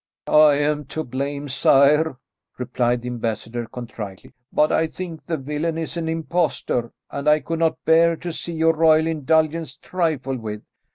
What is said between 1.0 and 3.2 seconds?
blame, sire," replied the